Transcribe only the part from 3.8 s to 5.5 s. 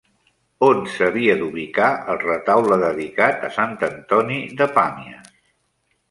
Antoní de Pàmies?